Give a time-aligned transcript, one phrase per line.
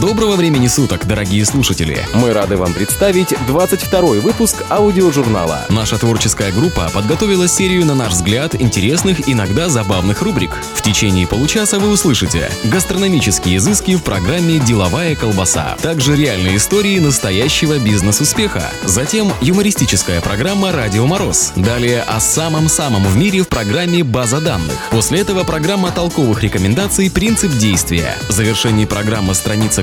[0.00, 2.06] Доброго времени суток, дорогие слушатели!
[2.14, 5.66] Мы рады вам представить 22 выпуск аудиожурнала.
[5.68, 10.52] Наша творческая группа подготовила серию, на наш взгляд, интересных, иногда забавных рубрик.
[10.74, 17.78] В течение получаса вы услышите гастрономические изыски в программе «Деловая колбаса», также реальные истории настоящего
[17.78, 24.78] бизнес-успеха, затем юмористическая программа «Радио Мороз», далее о самом-самом в мире в программе «База данных».
[24.90, 28.16] После этого программа толковых рекомендаций «Принцип действия».
[28.30, 29.82] В завершении программы «Страница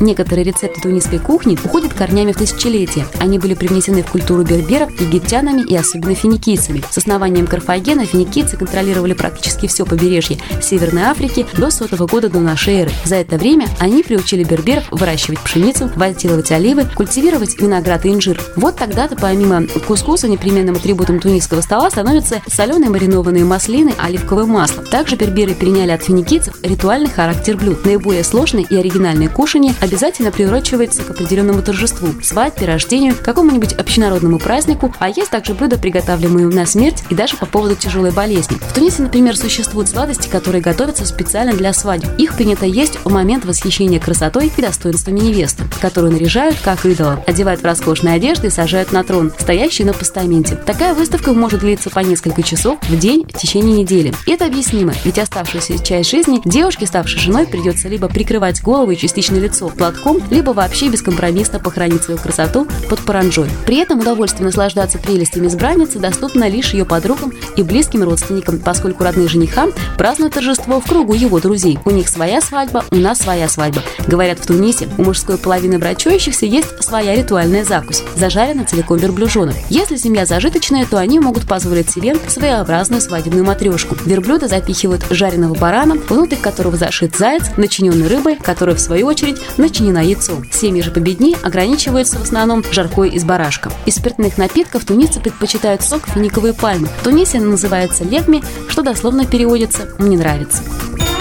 [0.00, 3.06] Некоторые рецепты тунисской кухни уходят корнями в тысячелетия.
[3.20, 6.82] Они были привнесены в культуру берберов, египтянами и особенно финикийцами.
[6.90, 12.74] С основанием Карфагена финикийцы контролировали практически все побережье Северной Африки до сотого года до нашей
[12.80, 12.90] эры.
[13.04, 18.40] За это время они приучили берберов выращивать пшеницу, вальтировать оливы, культивировать виноград и инжир.
[18.56, 24.82] Вот тогда-то помимо кускуса непременным атрибутом тунисского стола становятся соленые маринованные маслины, оливковое масло.
[24.82, 27.84] Также берберы переняли от финикийцев ритуальный характер блюд.
[27.84, 34.92] Наиболее сложные и оригинальные кушания обязательно приурочивается к определенному торжеству, свадьбе, рождению, какому-нибудь общенародному празднику,
[34.98, 38.56] а есть также блюда, приготавливаемые на смерть и даже по поводу тяжелой болезни.
[38.56, 42.10] В Тунисе, например, существуют сладости, которые готовятся специально для свадьбы.
[42.18, 47.60] Их принято есть в момент восхищения красотой и достоинствами невесты, которую наряжают как идола, одевают
[47.60, 50.56] в роскошные одежды и сажают на трон, стоящий на постаменте.
[50.56, 54.14] Такая выставка может длиться по несколько часов в день в течение недели.
[54.26, 58.96] И это объяснимо, ведь оставшуюся часть жизни девушке, ставшей женой, придется либо прикрывать голову и
[58.96, 63.48] частично лицо платком, либо вообще бескомпромиссно похоронить свою красоту под паранжой.
[63.66, 69.28] При этом удовольствие наслаждаться прелестями избранницы доступно лишь ее подругам и близким родственникам, поскольку родные
[69.28, 71.78] жениха празднуют торжество в кругу его друзей.
[71.84, 73.82] У них своя свадьба, у нас своя свадьба.
[74.06, 79.56] Говорят, в Тунисе у мужской половины брачующихся есть своя ритуальная закусь, зажарена целиком верблюжонок.
[79.70, 83.96] Если семья зажиточная, то они могут позволить себе своеобразную свадебную матрешку.
[84.04, 90.02] Верблюда запихивают жареного барана, внутрь которого зашит заяц, начиненный рыбой, которая в свою очередь начинена
[90.02, 90.44] яйцом.
[90.52, 93.72] Семьи же победнее ограничиваются в основном жаркой из барашка.
[93.86, 96.88] Из спиртных напитков тунисцы предпочитают сок финиковой пальмы.
[97.00, 100.62] В Тунисе она называется легми, что дословно переводится «мне нравится».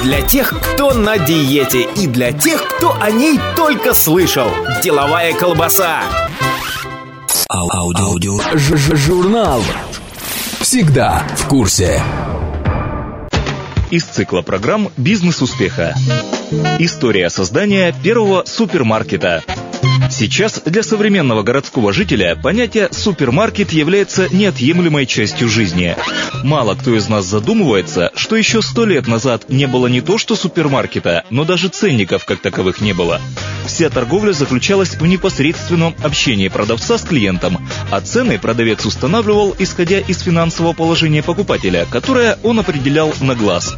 [0.04, 4.50] Для тех, кто на диете и для тех, кто о ней только слышал.
[4.84, 6.02] Деловая колбаса.
[7.50, 8.04] Аудио.
[8.04, 8.40] Аудио.
[8.58, 9.62] Ж -ж Журнал.
[10.60, 12.02] Всегда в курсе.
[13.90, 15.96] Из цикла программ «Бизнес успеха».
[16.80, 19.44] История создания первого супермаркета.
[20.16, 25.96] Сейчас для современного городского жителя понятие «супермаркет» является неотъемлемой частью жизни.
[26.44, 30.36] Мало кто из нас задумывается, что еще сто лет назад не было не то что
[30.36, 33.20] супермаркета, но даже ценников как таковых не было.
[33.66, 37.58] Вся торговля заключалась в непосредственном общении продавца с клиентом,
[37.90, 43.78] а цены продавец устанавливал, исходя из финансового положения покупателя, которое он определял на глаз.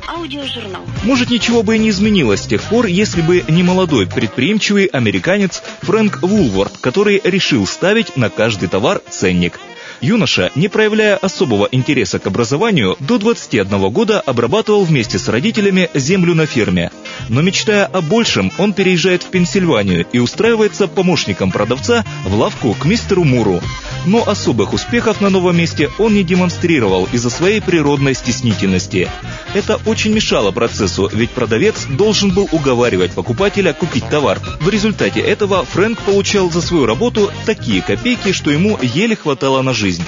[1.03, 5.61] Может, ничего бы и не изменилось с тех пор, если бы не молодой предприимчивый американец
[5.83, 9.59] Фрэнк Вулвард, который решил ставить на каждый товар ценник.
[10.01, 16.35] Юноша, не проявляя особого интереса к образованию, до 21 года обрабатывал вместе с родителями землю
[16.35, 16.91] на ферме.
[17.29, 22.85] Но мечтая о большем, он переезжает в Пенсильванию и устраивается помощником продавца в лавку к
[22.85, 23.61] мистеру Муру.
[24.05, 29.09] Но особых успехов на новом месте он не демонстрировал из-за своей природной стеснительности.
[29.53, 34.39] Это очень мешало процессу, ведь продавец должен был уговаривать покупателя купить товар.
[34.59, 39.73] В результате этого Фрэнк получал за свою работу такие копейки, что ему еле хватало на
[39.73, 40.03] жизнь.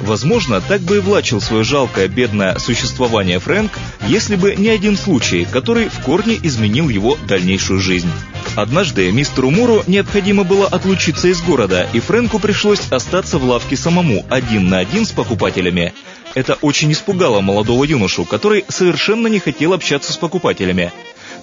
[0.00, 3.72] Возможно, так бы и влачил свое жалкое бедное существование Фрэнк,
[4.06, 8.10] если бы не один случай, который в корне изменил его дальнейшую жизнь.
[8.54, 14.24] Однажды мистеру Муру необходимо было отлучиться из города, и Фрэнку пришлось остаться в лавке самому,
[14.30, 15.92] один на один с покупателями.
[16.34, 20.92] Это очень испугало молодого юношу, который совершенно не хотел общаться с покупателями.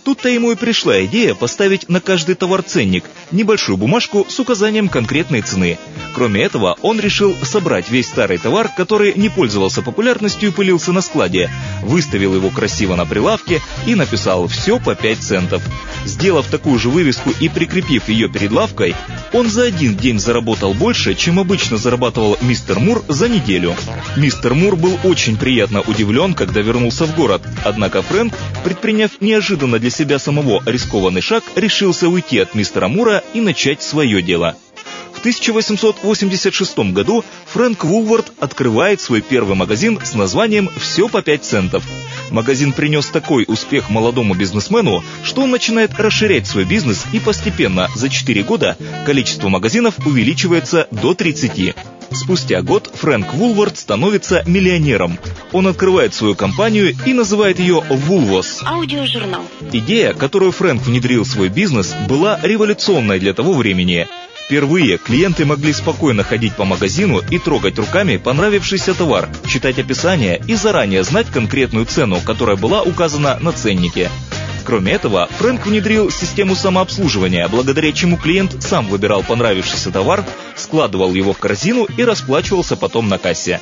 [0.04, 5.42] Тут-то ему и пришла идея поставить на каждый товар ценник, небольшую бумажку с указанием конкретной
[5.42, 5.78] цены.
[6.14, 11.02] Кроме этого, он решил собрать весь старый товар, который не пользовался популярностью и пылился на
[11.02, 11.50] складе,
[11.82, 15.64] выставил его красиво на прилавке и написал «все по 5 центов».
[16.06, 18.96] Сделав такую же вывеску и прикрепив ее перед лавкой,
[19.32, 23.74] он за один день заработал больше, чем обычно зарабатывал мистер Мур за неделю.
[24.18, 28.34] Мистер Мур был очень приятно удивлен, когда вернулся в город, однако Фрэнк,
[28.66, 34.22] предприняв неожиданно для себя самого рискованный шаг, решился уйти от мистера Мура и начать свое
[34.22, 34.57] дело.
[35.13, 37.24] В 1886 году
[37.54, 41.84] Фрэнк Вулвард открывает свой первый магазин с названием «Все по 5 центов».
[42.34, 48.10] Магазин принес такой успех молодому бизнесмену, что он начинает расширять свой бизнес и постепенно за
[48.10, 48.76] 4 года
[49.06, 51.76] количество магазинов увеличивается до 30.
[52.12, 55.20] Спустя год Фрэнк Вулвард становится миллионером.
[55.52, 58.64] Он открывает свою компанию и называет ее «Вулвос».
[58.66, 59.44] Аудиожурнал.
[59.72, 64.08] Идея, которую Фрэнк внедрил в свой бизнес, была революционной для того времени.
[64.54, 70.54] Впервые клиенты могли спокойно ходить по магазину и трогать руками понравившийся товар, читать описание и
[70.54, 74.12] заранее знать конкретную цену, которая была указана на ценнике.
[74.64, 80.24] Кроме этого, Фрэнк внедрил систему самообслуживания, благодаря чему клиент сам выбирал понравившийся товар,
[80.56, 83.60] складывал его в корзину и расплачивался потом на кассе.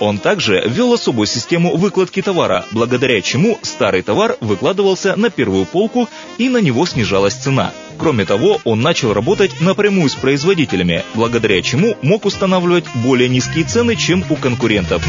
[0.00, 6.10] Он также ввел особую систему выкладки товара, благодаря чему старый товар выкладывался на первую полку
[6.36, 7.72] и на него снижалась цена.
[7.98, 13.96] Кроме того, он начал работать напрямую с производителями, благодаря чему мог устанавливать более низкие цены,
[13.96, 15.02] чем у конкурентов.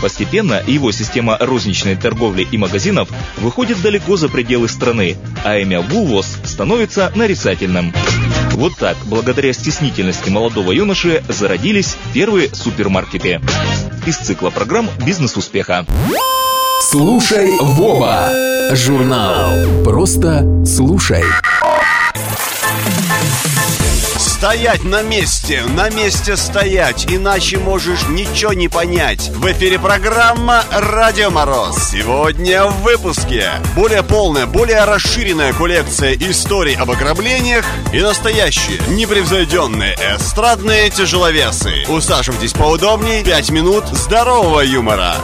[0.00, 3.08] Постепенно его система розничной торговли и магазинов
[3.38, 7.92] выходит далеко за пределы страны, а имя Вулвос становится нарицательным.
[8.52, 13.40] Вот так, благодаря стеснительности молодого юноши, зародились первые супермаркеты.
[14.06, 15.86] Из цикла программ «Бизнес успеха».
[16.80, 18.30] Слушай, Вова!
[18.72, 19.82] Журнал.
[19.84, 21.22] Просто слушай.
[24.38, 29.30] Стоять на месте, на месте стоять, иначе можешь ничего не понять.
[29.30, 31.90] В эфире программа «Радио Мороз».
[31.90, 40.88] Сегодня в выпуске более полная, более расширенная коллекция историй об ограблениях и настоящие, непревзойденные эстрадные
[40.90, 41.84] тяжеловесы.
[41.88, 45.16] Усаживайтесь поудобнее, пять минут здорового юмора.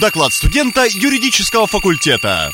[0.00, 2.50] Доклад студента юридического факультета.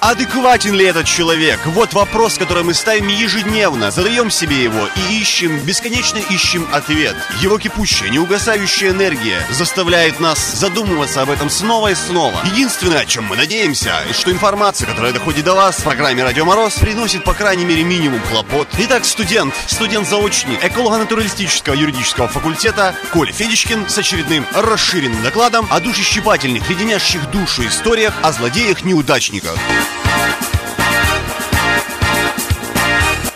[0.00, 1.58] Адекватен ли этот человек?
[1.66, 7.16] Вот вопрос, который мы ставим ежедневно, задаем себе его и ищем, бесконечно ищем ответ.
[7.40, 12.40] Его кипучая, неугасающая энергия заставляет нас задумываться об этом снова и снова.
[12.44, 16.74] Единственное, о чем мы надеемся, что информация, которая доходит до вас в программе «Радио Мороз»,
[16.74, 18.68] приносит, по крайней мере, минимум хлопот.
[18.78, 27.28] Итак, студент, студент-заочник эколого-натуралистического юридического факультета Коля Федичкин с очередным расширенным докладом о душещипательных, леденящих
[27.30, 29.58] душу историях о злодеях-неудачниках.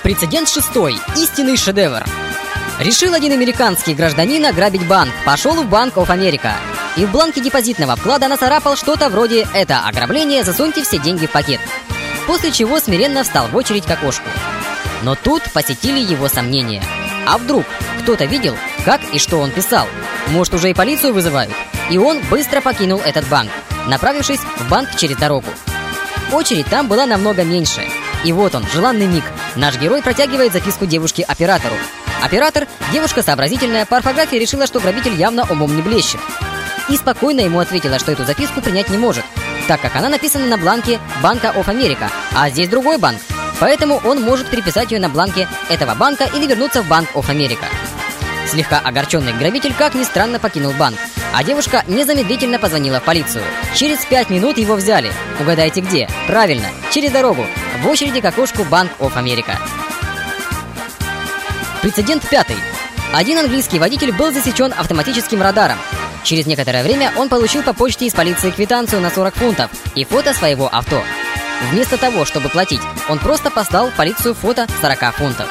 [0.02, 0.98] Прецедент шестой.
[1.16, 2.04] Истинный шедевр.
[2.80, 5.12] Решил один американский гражданин ограбить банк.
[5.24, 6.56] Пошел в Банк оф Америка.
[6.96, 11.60] И в бланке депозитного вклада нацарапал что-то вроде «Это ограбление, засуньте все деньги в пакет».
[12.26, 14.28] После чего смиренно встал в очередь к окошку.
[15.02, 16.82] Но тут посетили его сомнения.
[17.24, 17.64] А вдруг
[18.02, 19.86] кто-то видел, как и что он писал?
[20.28, 21.52] Может, уже и полицию вызывают?
[21.90, 23.52] И он быстро покинул этот банк,
[23.86, 25.48] направившись в банк через дорогу.
[26.32, 27.82] Очередь там была намного меньше.
[28.24, 29.24] И вот он, желанный миг.
[29.56, 31.74] Наш герой протягивает записку девушке-оператору.
[32.22, 36.20] Оператор, девушка сообразительная, по орфографии решила, что грабитель явно умом не блещет.
[36.88, 39.24] И спокойно ему ответила, что эту записку принять не может,
[39.66, 43.20] так как она написана на бланке Банка оф Америка, а здесь другой банк.
[43.58, 47.66] Поэтому он может переписать ее на бланке этого банка или вернуться в Банк оф Америка.
[48.48, 50.98] Слегка огорченный грабитель, как ни странно, покинул банк.
[51.32, 53.44] А девушка незамедлительно позвонила в полицию.
[53.74, 55.12] Через пять минут его взяли.
[55.40, 56.08] Угадайте где?
[56.26, 57.46] Правильно, через дорогу.
[57.82, 59.58] В очереди к окошку Банк оф Америка.
[61.82, 62.54] Прецедент пятый.
[63.12, 65.78] Один английский водитель был засечен автоматическим радаром.
[66.22, 70.32] Через некоторое время он получил по почте из полиции квитанцию на 40 фунтов и фото
[70.32, 71.02] своего авто.
[71.72, 75.48] Вместо того, чтобы платить, он просто послал в полицию фото 40 фунтов.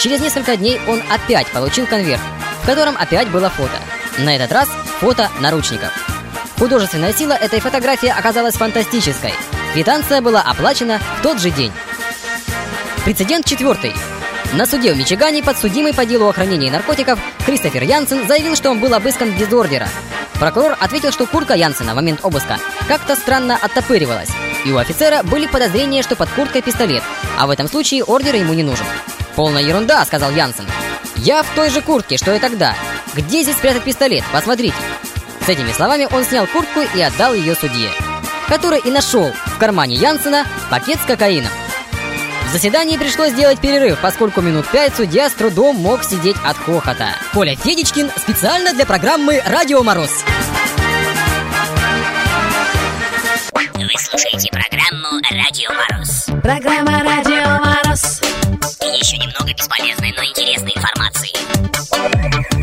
[0.00, 2.22] Через несколько дней он опять получил конверт,
[2.62, 3.78] в котором опять было фото.
[4.16, 5.92] На этот раз фото наручников.
[6.58, 9.34] Художественная сила этой фотографии оказалась фантастической.
[9.74, 11.72] Квитанция была оплачена в тот же день.
[13.04, 13.92] Прецедент четвертый.
[14.52, 18.78] На суде в Мичигане подсудимый по делу о хранении наркотиков Кристофер Янсен заявил, что он
[18.78, 19.88] был обыскан без ордера.
[20.34, 24.28] Прокурор ответил, что куртка Янсена в момент обыска как-то странно оттопыривалась,
[24.64, 27.02] и у офицера были подозрения, что под курткой пистолет,
[27.36, 28.86] а в этом случае ордер ему не нужен.
[29.34, 30.66] «Полная ерунда»,— сказал Янсен.
[31.16, 32.76] «Я в той же куртке, что и тогда.
[33.14, 34.22] Где здесь спрятать пистолет?
[34.32, 34.76] Посмотрите».
[35.44, 37.90] С этими словами он снял куртку и отдал ее судье,
[38.48, 41.50] который и нашел в кармане Янсена пакет с кокаином.
[42.48, 47.14] В заседании пришлось сделать перерыв, поскольку минут пять судья с трудом мог сидеть от хохота.
[47.32, 50.24] Коля Федичкин специально для программы «Радио Мороз».
[53.52, 56.26] Вы слушаете программу «Радио Мороз».
[56.42, 58.20] Программа «Радио Мороз».
[58.82, 61.30] И еще немного бесполезной, но интересной информации.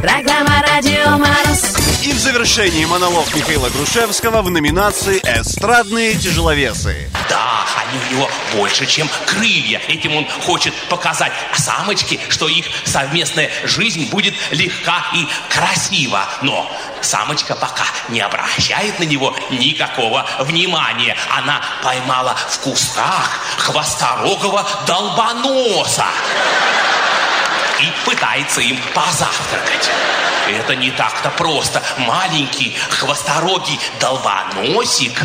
[0.01, 1.80] Программа «Радио Мороз».
[2.01, 7.11] И в завершении монолог Михаила Грушевского в номинации «Эстрадные тяжеловесы».
[7.29, 9.79] Да, они у него больше, чем крылья.
[9.87, 16.27] Этим он хочет показать самочке, что их совместная жизнь будет легка и красива.
[16.41, 21.15] Но самочка пока не обращает на него никакого внимания.
[21.29, 23.29] Она поймала в кустах
[23.59, 26.05] хвосторогого долбоноса
[27.81, 29.89] и пытается им позавтракать.
[30.47, 31.81] Это не так-то просто.
[31.97, 35.21] Маленький хвосторогий долбоносик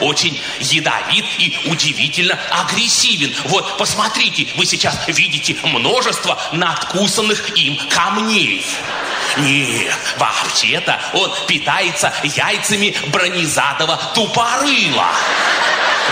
[0.00, 3.34] очень ядовит и удивительно агрессивен.
[3.44, 8.64] Вот посмотрите, вы сейчас видите множество надкусанных им камней.
[9.36, 15.08] Нет, вообще-то он питается яйцами бронизадого тупорыла.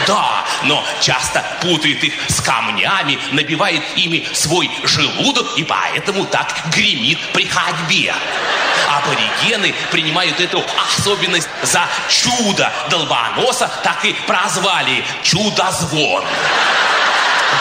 [0.07, 7.19] Да, но часто путает их с камнями, набивает ими свой желудок и поэтому так гремит
[7.33, 8.15] при ходьбе.
[8.89, 10.65] Аборигены принимают эту
[10.99, 16.25] особенность за чудо долбоноса, так и прозвали чудозвон.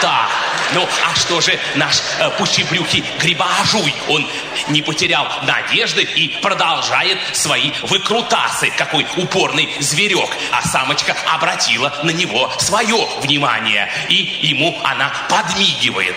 [0.00, 0.28] Да,
[0.74, 3.94] ну а что же наш э, пучебрюхий грибоожуй?
[4.08, 4.26] Он
[4.68, 8.70] не потерял надежды и продолжает свои выкрутасы.
[8.76, 10.30] Какой упорный зверек.
[10.50, 13.90] А самочка обратила на него свое внимание.
[14.08, 16.16] И ему она подмигивает.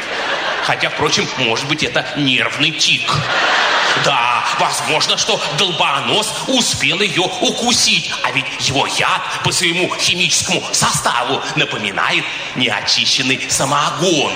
[0.63, 3.11] Хотя, впрочем, может быть, это нервный тик.
[4.03, 11.41] Да, возможно, что долбонос успел ее укусить, а ведь его яд по своему химическому составу
[11.55, 12.23] напоминает
[12.55, 14.33] неочищенный самогон.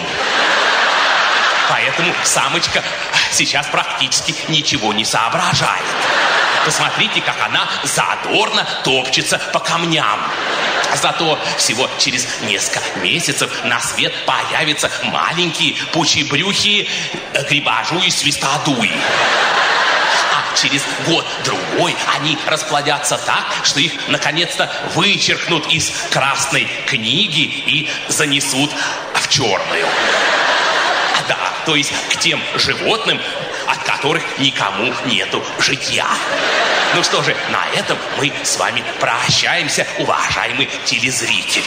[1.70, 2.84] Поэтому самочка
[3.32, 5.86] сейчас практически ничего не соображает.
[6.66, 10.20] Посмотрите, как она задорно топчется по камням.
[10.96, 16.88] Зато всего через несколько месяцев на свет появятся маленькие пучебрюхие
[17.50, 18.92] грибажу и свистодуи.
[20.56, 28.72] Через год-другой они расплодятся так, что их наконец-то вычеркнут из красной книги и занесут
[29.14, 29.88] в черную.
[31.28, 33.20] Да, то есть к тем животным,
[33.68, 36.08] от которых никому нету житья.
[36.96, 41.64] Ну что же, на этом мы с вами прощаемся, уважаемые телезрители.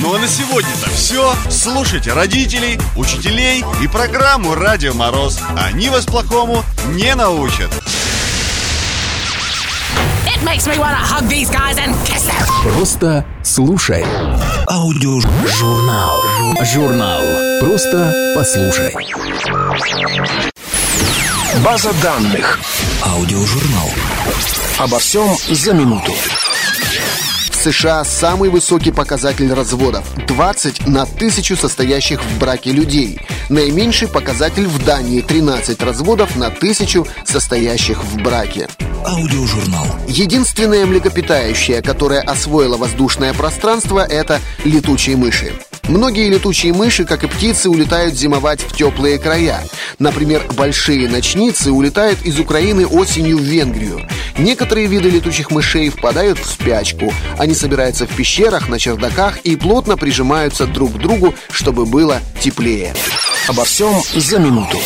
[0.00, 1.34] Ну а на сегодня-то все.
[1.50, 5.38] Слушайте родителей, учителей и программу «Радио Мороз».
[5.56, 7.70] Они вас плохому не научат.
[10.26, 12.72] It makes me wanna hug these guys and kiss them.
[12.74, 14.04] Просто слушай.
[14.68, 16.22] Аудиожурнал.
[16.62, 17.22] Журнал.
[17.60, 18.94] Просто послушай.
[21.64, 22.60] База данных.
[23.02, 23.90] Аудиожурнал.
[24.78, 26.12] Обо всем за минуту.
[27.56, 33.18] В США самый высокий показатель разводов– 20 на тысячу состоящих в браке людей.
[33.48, 38.68] Наименьший показатель в Дании– 13 разводов на тысячу состоящих в браке.
[39.06, 39.86] Аудиожурнал.
[40.06, 45.54] Единственное млекопитающее, которое освоило воздушное пространство– это летучие мыши.
[45.88, 49.60] Многие летучие мыши, как и птицы, улетают зимовать в теплые края.
[49.98, 54.06] Например, большие ночницы улетают из Украины осенью в Венгрию.
[54.36, 57.14] Некоторые виды летучих мышей впадают в спячку.
[57.38, 62.92] Они собираются в пещерах, на чердаках и плотно прижимаются друг к другу, чтобы было теплее.
[63.48, 64.78] Обо всем за минуту.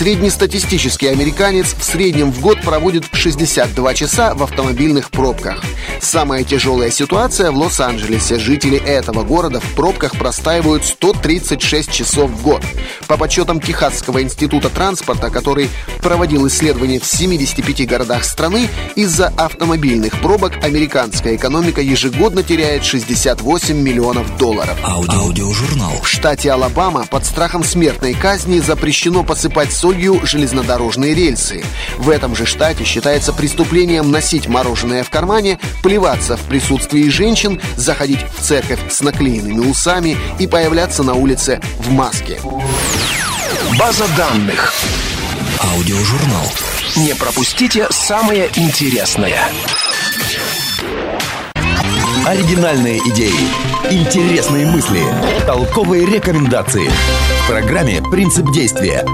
[0.00, 5.62] Среднестатистический американец в среднем в год проводит 62 часа в автомобильных пробках.
[6.00, 8.38] Самая тяжелая ситуация в Лос-Анджелесе.
[8.38, 12.62] Жители этого города в пробках простаивают 136 часов в год.
[13.08, 15.68] По подсчетам Техасского института транспорта, который
[16.00, 24.34] проводил исследования в 75 городах страны, из-за автомобильных пробок американская экономика ежегодно теряет 68 миллионов
[24.38, 24.78] долларов.
[24.82, 25.92] Ауди- Аудиожурнал.
[26.02, 31.64] В штате Алабама под страхом смертной казни запрещено посыпать солью железнодорожные рельсы.
[31.98, 38.20] В этом же штате считается преступлением носить мороженое в кармане, плеваться в присутствии женщин, заходить
[38.38, 42.40] в церковь с наклеенными усами и появляться на улице в маске.
[43.76, 44.72] База данных.
[45.58, 46.46] Аудиожурнал.
[46.96, 49.42] Не пропустите самое интересное.
[52.24, 53.48] Оригинальные идеи,
[53.90, 55.02] интересные мысли,
[55.46, 56.88] толковые рекомендации.
[57.40, 59.04] В программе «Принцип действия».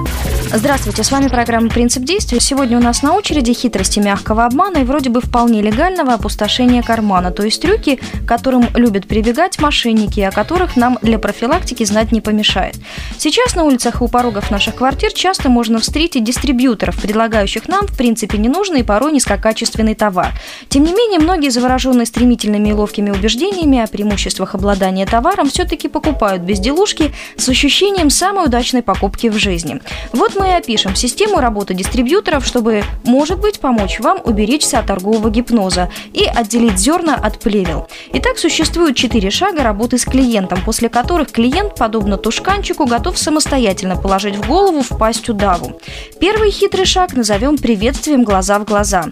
[0.52, 2.38] Здравствуйте, с вами программа «Принцип действия».
[2.38, 7.30] Сегодня у нас на очереди хитрости мягкого обмана и вроде бы вполне легального опустошения кармана,
[7.30, 12.76] то есть трюки, которым любят прибегать мошенники, о которых нам для профилактики знать не помешает.
[13.18, 17.96] Сейчас на улицах и у порогов наших квартир часто можно встретить дистрибьюторов, предлагающих нам, в
[17.96, 20.32] принципе, ненужный и порой низкокачественный товар.
[20.68, 26.42] Тем не менее, многие, завороженные стремительными и ловкими убеждениями о преимуществах обладания товаром, все-таки покупают
[26.42, 29.80] безделушки с ощущением самой удачной покупки в жизни.
[30.12, 35.30] Вот мы и опишем систему работы дистрибьюторов, чтобы, может быть, помочь вам уберечься от торгового
[35.30, 37.88] гипноза и отделить зерна от плевел.
[38.12, 44.36] Итак, существует четыре шага работы с клиентом, после которых клиент, подобно тушканчику, готов самостоятельно положить
[44.36, 45.78] в голову в пасть удаву.
[46.20, 49.06] Первый хитрый шаг назовем приветствием глаза в глаза.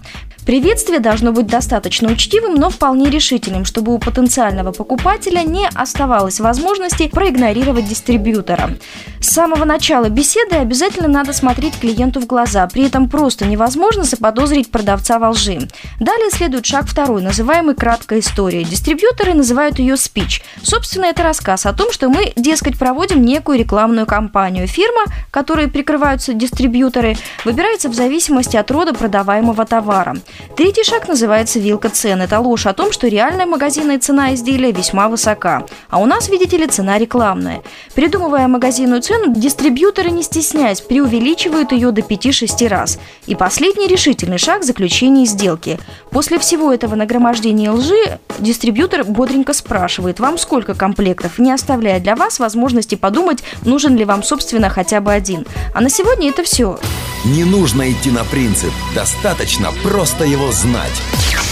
[0.46, 7.08] Приветствие должно быть достаточно учтивым, но вполне решительным, чтобы у потенциального покупателя не оставалось возможности
[7.08, 8.76] проигнорировать дистрибьютора.
[9.20, 14.70] С самого начала беседы обязательно надо смотреть клиенту в глаза, при этом просто невозможно заподозрить
[14.70, 15.66] продавца во лжи.
[15.98, 18.64] Далее следует шаг второй, называемый краткая история.
[18.64, 20.42] Дистрибьюторы называют ее спич.
[20.62, 24.66] Собственно, это рассказ о том, что мы, дескать, проводим некую рекламную кампанию.
[24.66, 30.16] Фирма, которой прикрываются дистрибьюторы, выбирается в зависимости от рода продаваемого товара.
[30.56, 32.22] Третий шаг называется вилка цен.
[32.22, 35.64] Это ложь о том, что реальная магазинная цена изделия весьма высока.
[35.90, 37.62] А у нас, видите ли, цена рекламная.
[37.94, 42.98] Придумывая магазинную цену, дистрибьюторы, не стесняясь, преувеличивают ее до 5-6 раз.
[43.26, 45.78] И последний решительный шаг– заключение сделки.
[46.10, 52.38] После всего этого нагромождения лжи дистрибьютор бодренько спрашивает, вам сколько комплектов, не оставляя для вас
[52.38, 55.46] возможности подумать, нужен ли вам, собственно, хотя бы один.
[55.74, 56.78] А на сегодня это все.
[57.24, 61.00] Не нужно идти на принцип, достаточно просто его знать.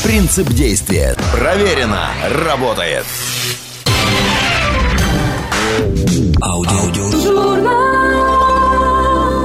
[0.03, 1.15] Принцип действия.
[1.33, 2.11] Проверено.
[2.47, 3.05] Работает.
[6.43, 6.83] Аудио.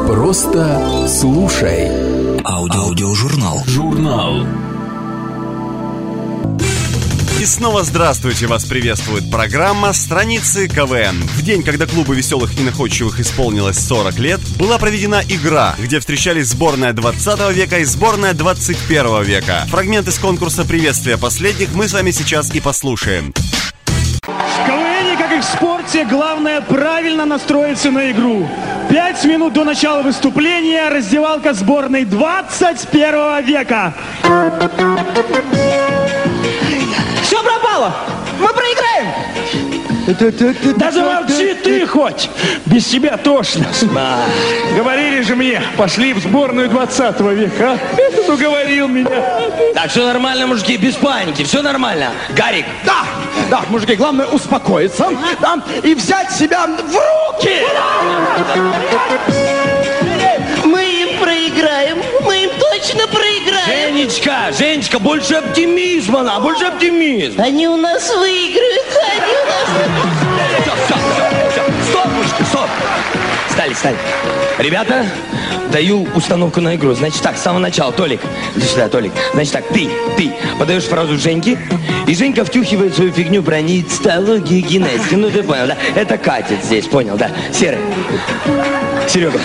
[0.07, 1.89] Просто слушай.
[2.43, 3.61] Аудиожурнал.
[3.67, 4.37] Журнал.
[4.41, 4.76] И
[7.47, 11.23] снова здравствуйте, вас приветствует программа «Страницы КВН».
[11.35, 16.47] В день, когда клубу веселых и находчивых исполнилось 40 лет, была проведена игра, где встречались
[16.47, 19.65] сборная 20 века и сборная 21 века.
[19.69, 23.33] Фрагмент из конкурса приветствия последних мы с вами сейчас и послушаем.
[24.23, 28.49] В КВН, как и в спорте, главное правильно настроиться на игру.
[28.89, 33.93] Пять минут до начала выступления раздевалка сборной 21 века.
[37.77, 37.93] Пропало!
[38.39, 39.13] Мы проиграем!
[40.77, 42.29] Да замолчи ты хоть!
[42.65, 43.67] Без тебя тошно.
[44.75, 47.73] Говорили же мне, пошли в сборную 20 века.
[47.73, 47.99] а?
[47.99, 49.09] Этот уговорил меня.
[49.75, 52.11] Так, все нормально, мужики, без паники, все нормально.
[52.35, 52.65] Гарик.
[52.85, 53.03] Да,
[53.49, 57.57] да, мужики, главное успокоиться да, и взять себя в руки.
[60.65, 61.97] Мы им проиграем.
[62.77, 63.95] Точно проиграем.
[63.95, 67.43] Женечка, Женечка, больше оптимизма, на, больше оптимизма.
[67.43, 68.85] Они у нас выиграют.
[69.09, 70.13] Они у нас...
[70.63, 71.63] Все, все, все, все.
[71.89, 72.69] Стоп, стоп.
[73.49, 73.97] Стали, стали.
[74.59, 75.07] Ребята,
[75.71, 76.93] даю установку на игру.
[76.93, 78.21] Значит так, с самого начала, Толик,
[78.55, 79.11] иди сюда, Толик.
[79.33, 81.57] Значит так, ты, ты подаешь фразу Женьке,
[82.05, 85.15] и Женька втюхивает свою фигню про нейстологию генетики.
[85.15, 85.77] Ну, ты понял, да?
[85.95, 87.31] Это катит здесь, понял, да?
[87.51, 87.79] Серый.
[89.07, 89.39] Серега.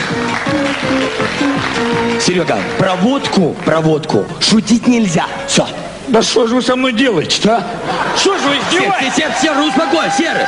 [2.21, 4.25] Серега, проводку, проводку.
[4.41, 5.27] Шутить нельзя.
[5.47, 5.67] Все.
[6.09, 8.19] Да что же вы со мной делаете-то, а?
[8.19, 9.15] Что же вы издеваетесь?
[9.15, 10.47] Серый, Серый, Серый, успокойся, Серый.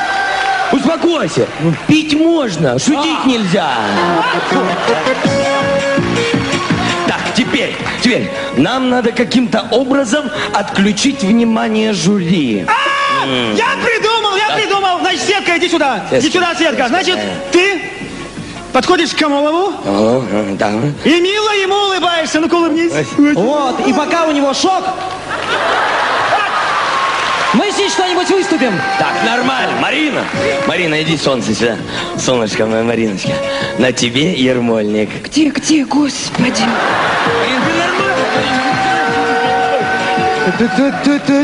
[0.73, 1.47] Успокойся.
[1.87, 3.71] Пить можно, шутить нельзя.
[7.07, 12.67] Так, теперь, теперь, нам надо каким-то образом отключить внимание жюри.
[13.25, 13.55] М.
[13.55, 15.01] Я придумал, я придумал.
[15.01, 16.05] Значит, Светка, иди сюда.
[16.11, 16.89] Иди сюда, Светка.
[16.89, 17.19] Значит,
[17.53, 17.81] ты
[18.75, 20.73] подходишь к Камолову О, э, да.
[21.05, 22.41] и мило ему улыбаешься.
[22.41, 22.93] Ну-ка улыбнись.
[23.17, 24.85] Вот, и пока у него шок,
[27.55, 28.73] мы здесь что-нибудь выступим.
[28.99, 29.81] Так, нормально.
[29.81, 30.25] Марина.
[30.67, 31.77] Марина, иди, солнце сюда.
[32.19, 33.31] Солнышко мое, Мариночка.
[33.79, 35.09] На тебе ермольник.
[35.23, 36.65] Где, где, господи?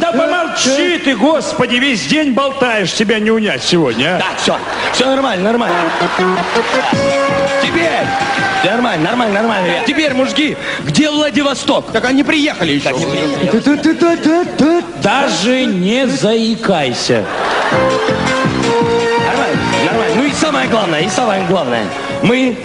[0.00, 4.18] Да помолчи ты, господи, весь день болтаешь, тебя не унять сегодня, а?
[4.18, 4.58] Так, все,
[4.92, 5.76] все нормально, нормально.
[7.62, 8.06] Теперь,
[8.62, 9.72] нормально, нормально, нормально.
[9.86, 11.92] Теперь, мужики, где Владивосток?
[11.92, 12.94] Так они приехали еще.
[15.02, 17.24] Даже не заикайся.
[19.26, 20.14] Нормально, нормально.
[20.16, 21.86] Ну и самое главное, и самое главное.
[22.22, 22.58] Мы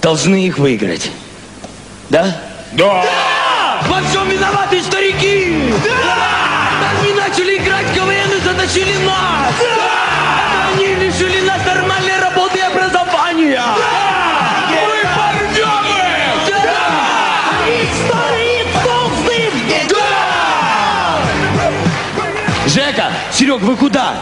[0.00, 1.10] должны их выиграть.
[2.10, 2.36] Да?
[2.72, 3.04] Да!
[3.86, 5.72] Во всем виноваты старики!
[5.84, 7.00] Да!
[7.00, 9.54] Они начали играть в КВН и затащили нас!
[9.58, 10.72] Да!
[10.72, 13.62] Они лишили нас нормальной работы и образования!
[14.70, 16.02] Мы бордемы!
[18.06, 19.50] Старые толстые!
[22.66, 24.14] Жека, Серег, вы куда?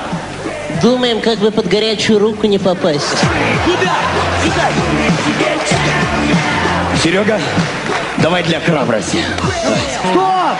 [0.82, 3.16] Думаем, как бы под горячую руку не попасть.
[3.64, 3.96] Куда?
[4.44, 4.68] Сюда!
[7.02, 7.40] Серега,
[8.26, 9.18] давай для храбрости.
[10.00, 10.58] Стоп!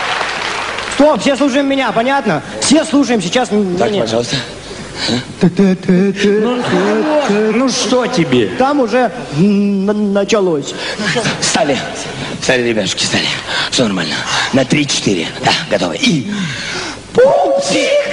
[0.95, 2.41] Стоп, все слушаем меня, понятно?
[2.61, 3.49] Все слушаем сейчас.
[3.49, 4.03] Так, меня.
[4.03, 4.37] пожалуйста.
[6.23, 6.63] Ну,
[7.55, 8.51] ну что тебе?
[8.57, 10.75] Там уже началось.
[11.41, 11.77] Стали.
[12.41, 13.27] Стали, ребятушки, стали.
[13.73, 14.15] Все нормально.
[14.53, 15.27] На три-четыре.
[15.45, 15.97] Да, готовы.
[15.97, 16.31] И...
[17.15, 18.06] Пупсик!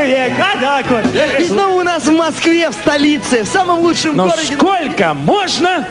[0.00, 0.32] 21 век.
[0.38, 1.04] А так вот.
[1.40, 4.54] И снова у нас в Москве, в столице, в самом лучшем Но городе.
[4.54, 5.86] сколько можно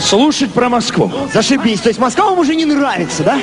[0.00, 1.10] слушать про Москву?
[1.32, 1.80] Зашибись.
[1.80, 3.38] То есть Москва вам уже не нравится, да?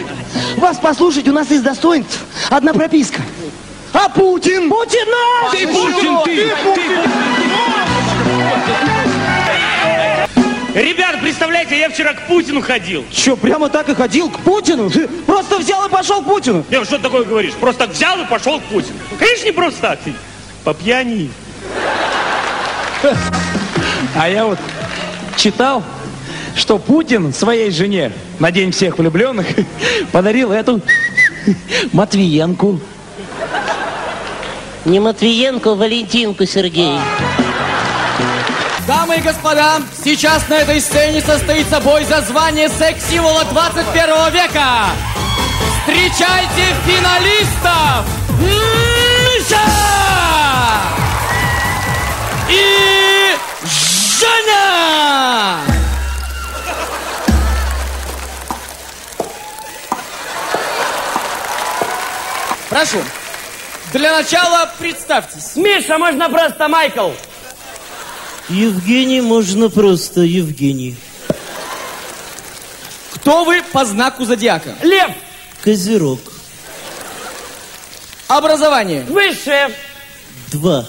[0.57, 2.19] Вас послушать у нас из достоинств
[2.49, 3.21] одна прописка.
[3.93, 4.69] А Путин?
[4.69, 5.51] Путин наш!
[5.51, 6.51] Ты Путин, ты,
[10.73, 13.03] Ребят, представляете, я вчера к Путину ходил.
[13.11, 14.89] Че, прямо так и ходил к Путину?
[14.89, 16.63] Ты просто взял и пошел к Путину.
[16.69, 17.53] Не, что ты такое говоришь?
[17.53, 18.97] Просто так взял и пошел к Путину.
[19.19, 19.99] Конечно, не просто так.
[19.99, 20.13] ты
[20.63, 21.29] По пьяни.
[24.15, 24.59] А я вот
[25.35, 25.83] читал,
[26.55, 29.47] что Путин своей жене на День всех влюбленных
[30.13, 30.81] подарил эту
[31.91, 32.79] Матвиенку.
[34.85, 36.97] Не Матвиенко, Валентинку, Сергей.
[38.87, 44.87] Дамы и господа, сейчас на этой сцене состоится бой за звание секс-символа 21 века.
[45.79, 48.05] Встречайте финалистов!
[48.39, 49.61] Миша!
[52.49, 53.35] И
[54.19, 55.59] Женя!
[62.69, 62.97] Прошу.
[63.93, 65.55] Для начала представьтесь.
[65.55, 67.11] Миша, можно просто Майкл.
[68.51, 70.97] Евгений, можно просто Евгений.
[73.13, 74.75] Кто вы по знаку зодиака?
[74.81, 75.11] Лев.
[75.63, 76.19] Козерог.
[78.27, 79.03] Образование.
[79.03, 79.71] Высшее.
[80.51, 80.85] Два.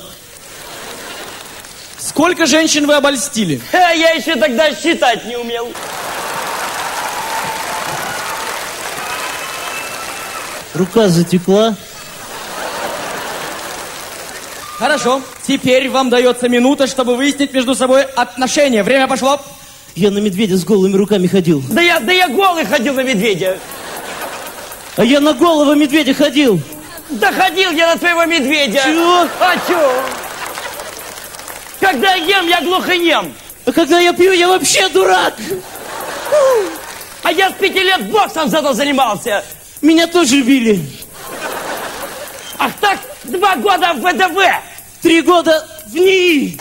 [1.98, 3.60] Сколько женщин вы обольстили?
[3.70, 5.72] Ха, я еще тогда считать не умел.
[10.74, 11.76] Рука затекла.
[14.82, 15.22] Хорошо.
[15.46, 18.82] Теперь вам дается минута, чтобы выяснить между собой отношения.
[18.82, 19.40] Время пошло.
[19.94, 21.62] Я на медведя с голыми руками ходил.
[21.70, 23.58] Да я, да я голый ходил на медведя.
[24.96, 26.60] А я на голого медведя ходил.
[27.10, 28.82] Да ходил я на твоего медведя.
[28.82, 29.28] Чего?
[29.38, 30.02] А чё?
[31.78, 33.32] Когда я ем, я глухонем.
[33.64, 35.34] А когда я пью, я вообще дурак.
[37.22, 39.44] А я с пяти лет боксом зато занимался.
[39.80, 40.84] Меня тоже били.
[42.58, 44.71] Ах так, два года в ВДВ.
[45.02, 46.58] Три года в НИИ.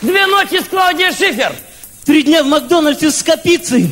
[0.00, 1.52] Две ночи с Клаудией Шифер.
[2.06, 3.90] Три дня в Макдональдсе с Капицей.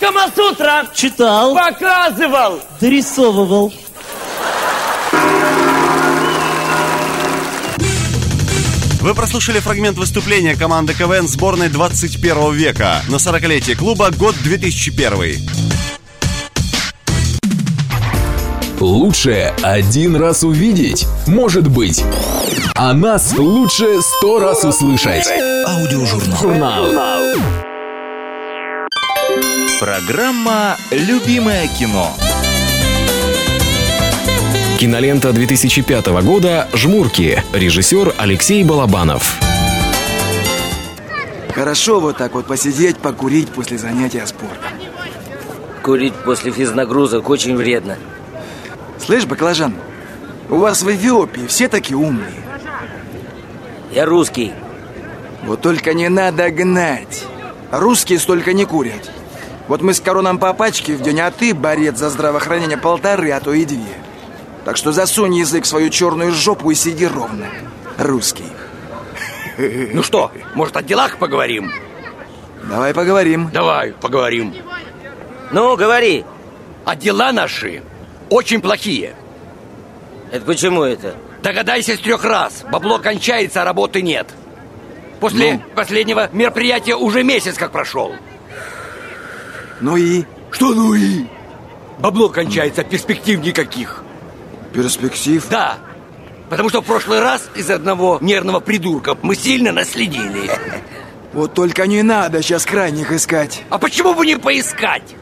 [0.00, 0.88] Камасутра.
[0.94, 1.54] Читал.
[1.54, 2.60] Показывал.
[2.80, 3.72] Дорисовывал.
[9.00, 15.71] Вы прослушали фрагмент выступления команды КВН сборной 21 века на 40-летие клуба год 2001.
[18.82, 22.02] Лучше один раз увидеть, может быть.
[22.74, 25.24] А нас лучше сто раз услышать.
[25.68, 26.86] Аудиожурнал.
[29.78, 32.10] Программа «Любимое кино».
[34.80, 37.40] Кинолента 2005 года «Жмурки».
[37.52, 39.38] Режиссер Алексей Балабанов.
[41.54, 44.72] Хорошо вот так вот посидеть, покурить после занятия спортом.
[45.84, 47.96] Курить после физнагрузок очень вредно.
[49.04, 49.74] Слышь, баклажан,
[50.48, 52.32] у вас в Эфиопии все такие умные.
[53.90, 54.52] Я русский.
[55.42, 57.24] Вот только не надо гнать.
[57.72, 59.10] Русские столько не курят.
[59.66, 63.40] Вот мы с короном по пачке в день, а ты, борец за здравоохранение, полторы, а
[63.40, 63.80] то и две.
[64.64, 67.46] Так что засунь язык в свою черную жопу и сиди ровно.
[67.98, 68.46] Русский.
[69.58, 71.72] Ну что, может, о делах поговорим?
[72.68, 73.50] Давай поговорим.
[73.52, 74.54] Давай, поговорим.
[75.50, 76.24] Ну, говори.
[76.84, 77.82] А дела наши
[78.32, 79.14] очень плохие.
[80.30, 81.14] Это почему это?
[81.42, 82.64] Догадайся с трех раз.
[82.70, 84.28] Бабло кончается, а работы нет.
[85.20, 85.62] После Ну?
[85.74, 88.14] последнего мероприятия уже месяц как прошел.
[89.80, 90.24] Ну и?
[90.50, 91.26] Что ну и?
[91.98, 94.02] Бабло кончается, перспектив никаких.
[94.72, 95.46] Перспектив?
[95.50, 95.78] Да.
[96.48, 100.50] Потому что в прошлый раз из одного нервного придурка мы сильно наследили.
[101.32, 103.62] Вот только не надо сейчас крайних искать.
[103.70, 105.14] А почему бы не поискать?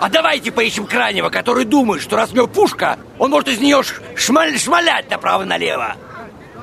[0.00, 3.82] А давайте поищем крайнего, который думает, что раз у него пушка, он может из нее
[4.16, 5.94] шмаль- шмалять направо-налево.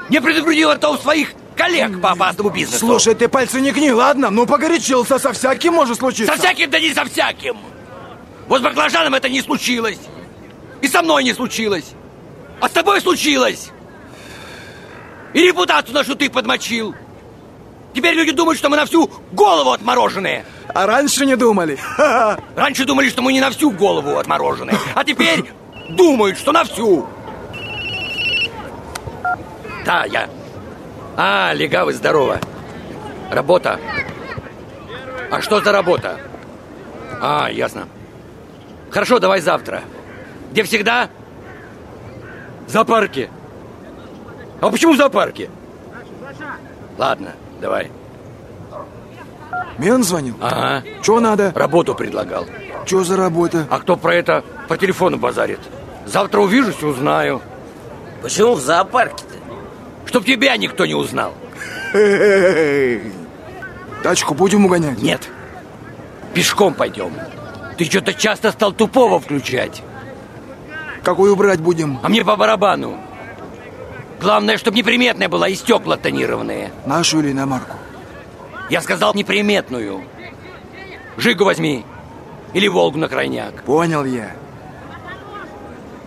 [0.10, 2.80] Не предупредил это у своих коллег по опасному бизнесу.
[2.80, 4.32] Слушай, ты пальцы не гни, ладно?
[4.32, 6.34] Ну, погорячился, со всяким может случиться.
[6.34, 7.58] Со всяким, да не со всяким.
[8.47, 10.00] Вот с баклажаном это не случилось.
[10.82, 11.86] И со мной не случилось.
[12.60, 13.69] А с тобой случилось.
[15.34, 16.95] И репутацию нашу ты подмочил.
[17.93, 20.43] Теперь люди думают, что мы на всю голову отмороженные.
[20.73, 21.80] А раньше не думали.
[22.56, 24.77] Раньше думали, что мы не на всю голову отмороженные.
[24.95, 25.51] А теперь
[25.89, 27.08] думают, что на всю.
[29.86, 30.30] Да, я.
[31.15, 32.39] А, легавый, здорово.
[33.32, 33.80] Работа.
[35.32, 36.19] А что за работа?
[37.21, 37.88] А, ясно.
[38.91, 39.82] Хорошо, давай завтра.
[40.51, 41.10] Где всегда?
[42.67, 43.30] В зоопарке.
[44.62, 45.49] А почему в зоопарке?
[46.97, 47.91] Ладно, давай.
[49.77, 50.36] Мен звонил?
[50.41, 50.83] Ага.
[51.01, 51.51] Что надо?
[51.55, 52.45] Работу предлагал.
[52.86, 53.67] Что за работа?
[53.69, 55.60] А кто про это по телефону базарит?
[56.05, 57.41] Завтра увижусь, узнаю.
[58.21, 59.36] Почему в зоопарке-то?
[60.07, 61.33] Чтоб тебя никто не узнал.
[64.03, 65.01] Тачку будем угонять?
[65.01, 65.29] Нет.
[66.33, 67.13] Пешком пойдем.
[67.77, 69.83] Ты что-то часто стал тупого включать.
[71.03, 71.99] Какую брать будем?
[72.03, 72.97] А мне по барабану.
[74.19, 76.71] Главное, чтобы неприметная была и стекла тонированные.
[76.86, 77.77] Нашу или иномарку?
[78.69, 80.03] Я сказал неприметную.
[81.17, 81.86] Жигу возьми.
[82.53, 83.63] Или Волгу на крайняк.
[83.63, 84.32] Понял я.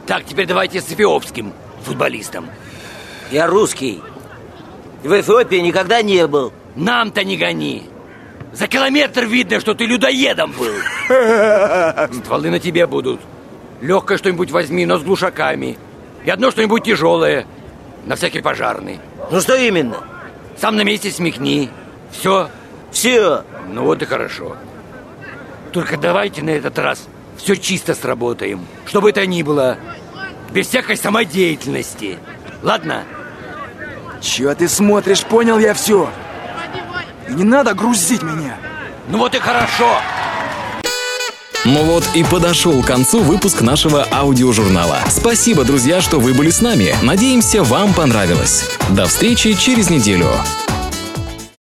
[0.07, 2.49] Так, теперь давайте с эфиопским футболистом.
[3.31, 4.03] Я русский.
[5.03, 6.53] В Эфиопии никогда не был.
[6.77, 7.89] Нам-то не гони.
[8.53, 10.75] За километр видно, что ты людоедом был.
[12.23, 13.21] Стволы на тебе будут.
[13.81, 15.79] Легкое что-нибудь возьми, но с глушаками.
[16.25, 17.47] И одно что-нибудь тяжелое.
[18.05, 18.99] На всякий пожарный.
[19.31, 19.99] Ну что именно?
[20.59, 21.71] Сам на месте смехни.
[22.11, 22.51] Все?
[22.91, 23.45] Все.
[23.69, 24.57] Ну вот и хорошо.
[25.73, 28.67] Только давайте на этот раз все чисто сработаем.
[28.87, 29.79] Что бы это ни было.
[30.53, 32.19] Без всякой самодеятельности.
[32.63, 33.05] Ладно?
[34.21, 35.23] Чего ты смотришь?
[35.23, 36.11] Понял я все.
[37.29, 38.57] И не надо грузить меня.
[39.09, 40.01] Ну вот и хорошо.
[41.65, 44.99] Ну вот и подошел к концу выпуск нашего аудиожурнала.
[45.09, 46.95] Спасибо, друзья, что вы были с нами.
[47.03, 48.71] Надеемся, вам понравилось.
[48.91, 50.31] До встречи через неделю.